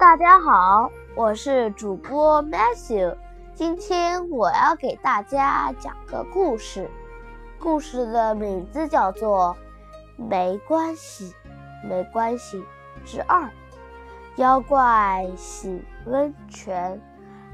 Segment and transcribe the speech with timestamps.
[0.00, 3.14] 大家好，我是主播 Matthew，
[3.54, 6.90] 今天我要给大家讲个故事，
[7.58, 9.54] 故事的名字叫做
[10.24, 11.34] 《没关系，
[11.84, 12.64] 没关系
[13.04, 13.42] 之二》，
[14.36, 16.98] 妖怪洗温泉。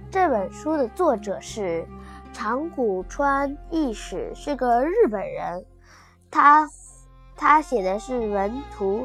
[0.08, 1.84] 这本书的作者是
[2.32, 5.66] 长谷川义史，是个日本人，
[6.30, 6.70] 他
[7.34, 9.04] 他写的是文图。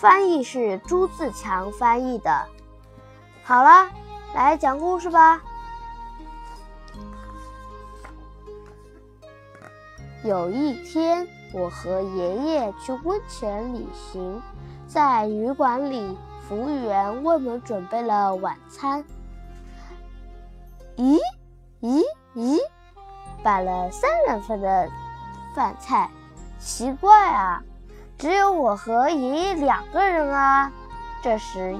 [0.00, 2.46] 翻译是朱自强翻译的。
[3.44, 3.90] 好了，
[4.34, 5.42] 来讲故事吧。
[10.24, 14.40] 有一天，我和爷爷去温泉旅行，
[14.88, 16.16] 在旅馆里，
[16.48, 19.04] 服务员为我们准备了晚餐。
[20.96, 21.18] 咦
[21.82, 22.02] 咦
[22.34, 22.58] 咦，
[23.42, 24.88] 摆了三人份的
[25.54, 26.08] 饭菜，
[26.58, 27.62] 奇怪啊！
[28.20, 30.70] 只有我和爷爷两个人啊！
[31.22, 31.74] 这时，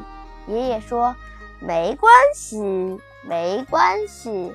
[0.46, 1.14] 爷爷说
[1.60, 4.54] ：“没关系，没关系。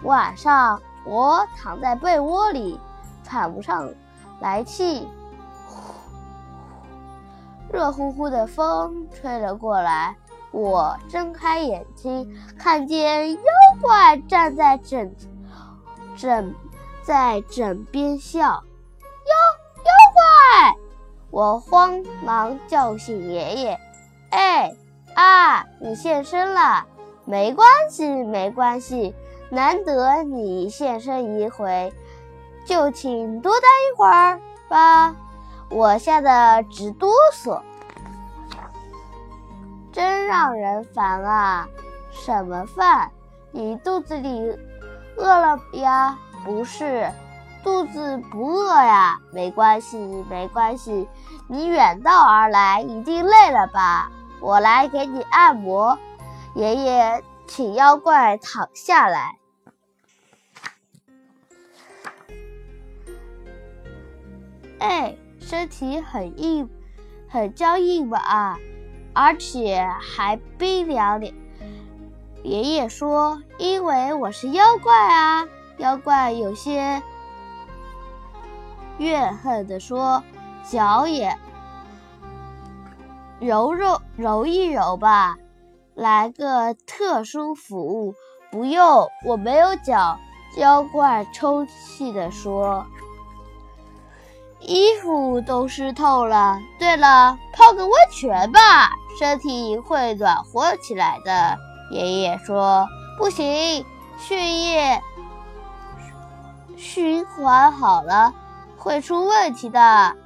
[0.00, 2.80] 晚上我躺在被窝里，
[3.22, 3.86] 喘不上
[4.40, 5.06] 来气，
[7.70, 10.16] 热乎乎的风吹了过来。
[10.52, 13.42] 我睁开眼睛，看见妖
[13.82, 15.14] 怪站在枕
[16.16, 16.54] 枕
[17.02, 18.64] 在枕边笑，！”
[21.30, 23.80] 我慌忙叫醒爷爷
[24.30, 24.72] ：“哎
[25.14, 26.86] 啊，你现身了！
[27.24, 29.14] 没关系，没关系，
[29.50, 31.92] 难得你现身一回，
[32.66, 35.14] 就请多待一会儿吧。”
[35.70, 37.60] 我吓得直哆嗦，
[39.92, 41.68] 真让人烦啊！
[42.10, 43.08] 什么饭？
[43.52, 44.58] 你肚子里
[45.16, 46.18] 饿了呀？
[46.44, 47.08] 不是。
[47.62, 49.98] 肚子不饿呀，没关系，
[50.30, 51.08] 没关系。
[51.46, 54.10] 你远道而来，一定累了吧？
[54.40, 55.98] 我来给你按摩。
[56.54, 59.36] 爷爷，请妖怪躺下来。
[64.78, 66.68] 哎，身体很硬，
[67.28, 68.58] 很僵硬吧？
[69.12, 71.34] 而且还冰凉点。
[72.42, 77.02] 爷爷说：“因为我是妖怪啊，妖怪有些。”
[79.00, 80.22] 怨恨地说
[80.70, 81.34] ：“脚也
[83.40, 85.36] 揉揉揉一揉吧，
[85.94, 88.14] 来个特殊服务。”
[88.52, 90.18] 不用，我没有脚。
[90.56, 92.84] 妖怪抽泣地说
[94.58, 96.58] ：“衣服都湿透了。
[96.78, 101.56] 对了，泡个温泉吧，身体会暖和起来的。”
[101.90, 102.86] 爷爷说
[103.16, 103.86] ：“不行，
[104.18, 105.00] 血液
[106.76, 108.34] 循环好了。”
[108.80, 110.16] 会出问题的，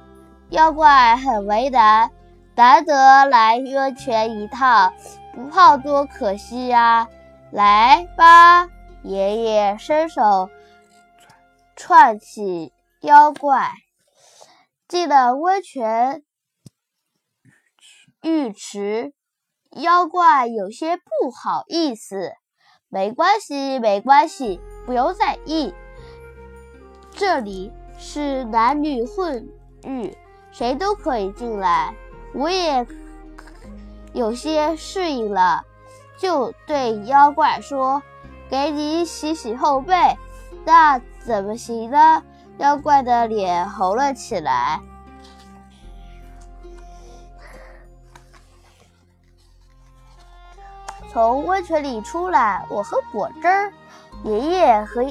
[0.49, 2.09] 妖怪很为难，
[2.55, 4.93] 难得来温泉一趟，
[5.33, 7.09] 不泡多可惜呀！
[7.51, 8.69] 来吧，
[9.03, 10.49] 爷爷伸手
[11.75, 12.71] 串起
[13.01, 13.73] 妖怪，
[14.87, 16.23] 进了温泉
[18.21, 19.13] 浴池。
[19.71, 22.31] 妖怪有些不好意思，
[22.87, 25.73] 没关系，没关系，不用在意，
[27.11, 27.73] 这里。
[27.97, 29.47] 是男女混
[29.83, 30.15] 浴，
[30.51, 31.93] 谁都可以进来。
[32.33, 32.85] 我也
[34.13, 35.63] 有些适应了，
[36.17, 38.01] 就对妖怪说
[38.49, 39.95] ：“给你洗洗后背。”
[40.65, 42.23] 那怎么行呢？
[42.57, 44.81] 妖怪的脸红了起来。
[51.11, 53.71] 从温泉里出来，我喝果汁儿，
[54.23, 55.05] 爷爷和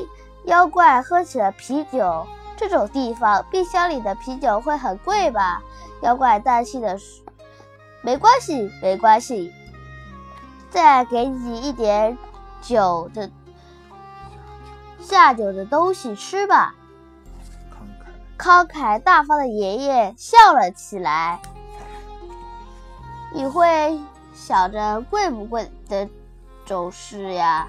[0.44, 2.26] 妖怪喝起了啤酒。
[2.56, 5.62] 这种地方，冰箱里的啤酒会很贵吧？
[6.02, 7.24] 妖怪担心的说
[8.02, 9.52] ：“没关系，没关系，
[10.70, 12.16] 再给你一点
[12.60, 13.30] 酒的
[15.00, 16.74] 下酒的东西吃吧。”
[18.38, 21.40] 慷慨大方的爷爷笑了起来。
[23.32, 23.98] 你会
[24.34, 26.08] 想着贵不贵的
[26.66, 27.66] 种事呀？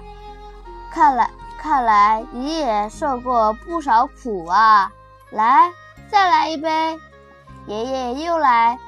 [0.92, 1.30] 看来。
[1.66, 4.88] 看来你也受过不少苦啊！
[5.32, 5.68] 来，
[6.08, 6.48] 再来。
[6.48, 6.96] 一杯。
[7.66, 8.78] 爷爷又来。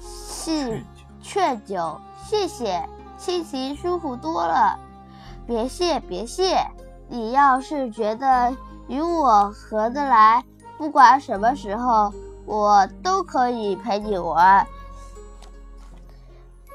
[0.00, 0.82] 气
[1.20, 2.88] 劝酒，谢谢，
[3.18, 4.78] 心情舒服多了。
[5.46, 6.66] 别谢，别谢。
[7.06, 8.56] 你要是觉得
[8.88, 10.42] 与我合得来，
[10.78, 12.10] 不管什么时候，
[12.46, 14.66] 我都可以陪你玩。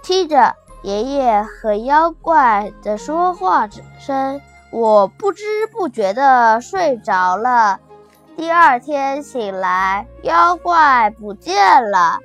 [0.03, 3.67] 听着爷爷和妖怪的说话
[3.97, 4.39] 声。
[4.71, 7.80] 我不知不觉地睡着了。
[8.36, 12.19] 第二天醒来，妖怪不见了。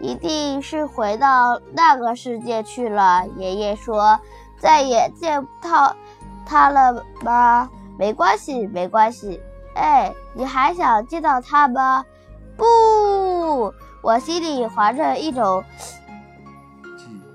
[0.00, 3.26] 一定是回到那个世界去了。
[3.36, 4.18] 爷爷说
[4.58, 5.94] ：“再也见不到
[6.46, 7.68] 他了吗？
[7.98, 9.42] 没关系，没关系。
[9.74, 12.04] 哎，你还想见到他吗？
[12.56, 15.62] 不，我心里怀着一种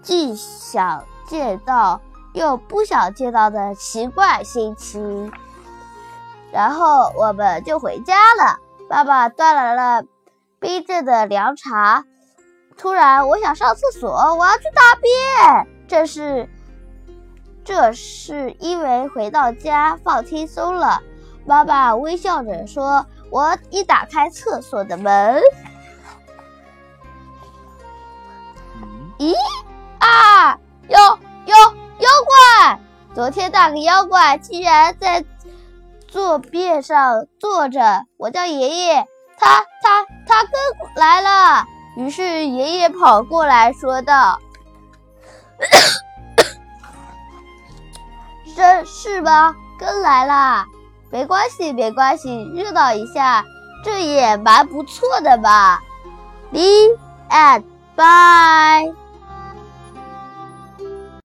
[0.02, 2.02] 既想见到
[2.36, 5.32] 又不想见到的奇怪心情。
[6.52, 8.60] 然后我们就回家了。
[8.88, 10.06] 爸爸端来了
[10.60, 12.06] 冰镇的凉茶。”
[12.78, 15.68] 突然，我想上厕所，我要去大便。
[15.88, 16.50] 这是，
[17.64, 21.02] 这是因为回到家放轻松了。
[21.46, 25.42] 妈妈微笑着说：“我一打开厕所的门，
[33.16, 35.24] 昨天那个妖怪竟然在
[36.10, 38.06] 坐便上坐着。
[38.18, 39.08] 我叫爷爷，
[39.38, 40.52] 他他他跟
[40.98, 41.66] 来了。”
[41.96, 44.42] 于是爷爷跑过来说道
[48.54, 49.56] ：“真是吧？
[49.80, 50.66] 跟来啦，
[51.10, 53.46] 没关系，没关系，热闹一下，
[53.86, 55.82] 这也蛮不错的吧。
[56.52, 56.98] ”The
[57.30, 57.64] end.
[57.96, 58.94] Bye.